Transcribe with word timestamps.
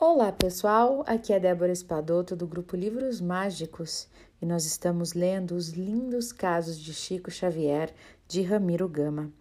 Olá 0.00 0.30
pessoal, 0.30 1.02
aqui 1.08 1.32
é 1.32 1.40
Débora 1.40 1.72
Espadoto 1.72 2.36
do 2.36 2.46
grupo 2.46 2.76
Livros 2.76 3.20
Mágicos 3.20 4.06
e 4.40 4.46
nós 4.46 4.64
estamos 4.64 5.12
lendo 5.12 5.56
os 5.56 5.70
lindos 5.70 6.30
casos 6.30 6.78
de 6.78 6.94
Chico 6.94 7.32
Xavier 7.32 7.92
de 8.28 8.42
Ramiro 8.42 8.88
Gama. 8.88 9.32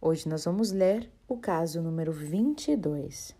Hoje 0.00 0.28
nós 0.28 0.44
vamos 0.44 0.70
ler 0.70 1.10
o 1.26 1.36
caso 1.36 1.82
número 1.82 2.12
22. 2.12 3.34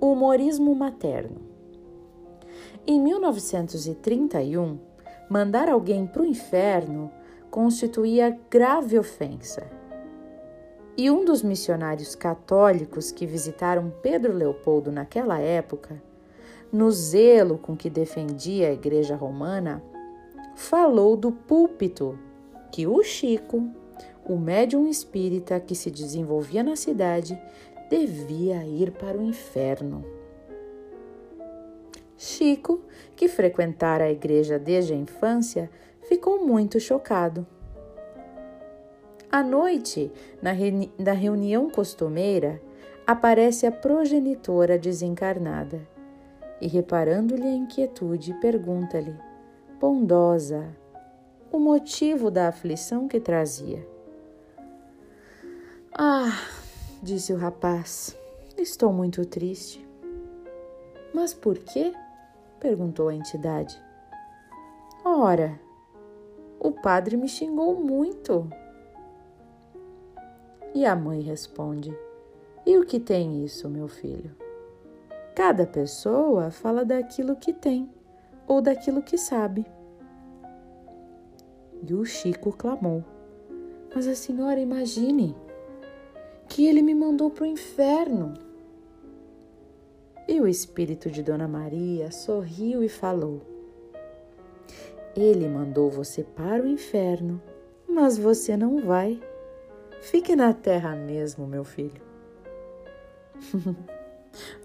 O 0.00 0.12
humorismo 0.12 0.72
materno. 0.72 1.40
Em 2.86 3.00
1931, 3.00 4.78
mandar 5.28 5.68
alguém 5.68 6.06
para 6.06 6.22
o 6.22 6.26
inferno 6.26 7.10
constituía 7.56 8.38
grave 8.50 8.98
ofensa. 8.98 9.66
E 10.94 11.10
um 11.10 11.24
dos 11.24 11.42
missionários 11.42 12.14
católicos 12.14 13.10
que 13.10 13.24
visitaram 13.24 13.90
Pedro 14.02 14.34
Leopoldo 14.34 14.92
naquela 14.92 15.38
época, 15.38 16.02
no 16.70 16.90
zelo 16.90 17.56
com 17.56 17.74
que 17.74 17.88
defendia 17.88 18.68
a 18.68 18.72
Igreja 18.74 19.16
Romana, 19.16 19.82
falou 20.54 21.16
do 21.16 21.32
púlpito 21.32 22.18
que 22.70 22.86
o 22.86 23.02
Chico, 23.02 23.66
o 24.22 24.36
médium 24.36 24.86
espírita 24.86 25.58
que 25.58 25.74
se 25.74 25.90
desenvolvia 25.90 26.62
na 26.62 26.76
cidade, 26.76 27.40
devia 27.88 28.66
ir 28.66 28.90
para 28.90 29.16
o 29.16 29.22
inferno. 29.22 30.04
Chico, 32.18 32.82
que 33.14 33.28
frequentara 33.28 34.04
a 34.04 34.10
igreja 34.10 34.58
desde 34.58 34.92
a 34.92 34.96
infância, 34.96 35.70
ficou 36.08 36.44
muito 36.44 36.80
chocado. 36.80 37.46
À 39.30 39.42
noite, 39.42 40.10
na, 40.40 40.52
reuni 40.52 40.92
reunião 40.98 41.68
costumeira, 41.68 42.60
aparece 43.06 43.66
a 43.66 43.72
progenitora 43.72 44.78
desencarnada 44.78 45.86
e, 46.60 46.66
reparando-lhe 46.66 47.46
a 47.46 47.54
inquietude, 47.54 48.34
pergunta-lhe, 48.40 49.14
bondosa, 49.80 50.74
o 51.52 51.58
motivo 51.58 52.30
da 52.30 52.48
aflição 52.48 53.08
que 53.08 53.20
trazia. 53.20 53.86
Ah, 55.92 56.32
disse 57.02 57.32
o 57.32 57.36
rapaz, 57.36 58.16
estou 58.56 58.92
muito 58.92 59.24
triste. 59.24 59.86
Mas 61.14 61.34
por 61.34 61.58
quê? 61.58 61.92
perguntou 62.60 63.08
a 63.08 63.14
entidade. 63.14 63.80
Ora, 65.04 65.58
o 66.58 66.72
padre 66.72 67.16
me 67.16 67.28
xingou 67.28 67.74
muito. 67.74 68.48
E 70.74 70.84
a 70.84 70.94
mãe 70.94 71.20
responde: 71.20 71.96
E 72.64 72.76
o 72.76 72.84
que 72.84 73.00
tem 73.00 73.44
isso, 73.44 73.68
meu 73.68 73.88
filho? 73.88 74.34
Cada 75.34 75.66
pessoa 75.66 76.50
fala 76.50 76.84
daquilo 76.84 77.36
que 77.36 77.52
tem 77.52 77.90
ou 78.46 78.60
daquilo 78.60 79.02
que 79.02 79.18
sabe. 79.18 79.66
E 81.86 81.94
o 81.94 82.04
Chico 82.04 82.52
clamou: 82.52 83.04
Mas 83.94 84.06
a 84.06 84.14
senhora 84.14 84.60
imagine 84.60 85.36
que 86.48 86.66
ele 86.66 86.82
me 86.82 86.94
mandou 86.94 87.30
para 87.30 87.44
o 87.44 87.46
inferno. 87.46 88.34
E 90.28 90.40
o 90.40 90.48
espírito 90.48 91.10
de 91.10 91.22
Dona 91.22 91.46
Maria 91.46 92.10
sorriu 92.10 92.82
e 92.82 92.88
falou: 92.88 93.55
Ele 95.16 95.48
mandou 95.48 95.90
você 95.90 96.22
para 96.22 96.62
o 96.62 96.68
inferno, 96.68 97.40
mas 97.88 98.18
você 98.18 98.54
não 98.54 98.84
vai. 98.84 99.18
Fique 100.02 100.36
na 100.36 100.52
terra 100.52 100.94
mesmo, 100.94 101.46
meu 101.46 101.64
filho. 101.64 102.02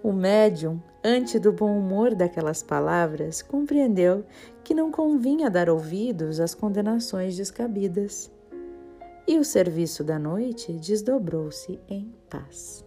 o 0.02 0.12
médium, 0.12 0.78
ante 1.02 1.38
do 1.38 1.52
bom 1.52 1.78
humor 1.78 2.14
daquelas 2.14 2.62
palavras, 2.62 3.40
compreendeu 3.40 4.26
que 4.62 4.74
não 4.74 4.90
convinha 4.90 5.48
dar 5.48 5.70
ouvidos 5.70 6.38
às 6.38 6.54
condenações 6.54 7.34
descabidas. 7.34 8.30
E 9.26 9.38
o 9.38 9.44
serviço 9.44 10.04
da 10.04 10.18
noite 10.18 10.72
desdobrou-se 10.74 11.80
em 11.88 12.12
paz. 12.28 12.84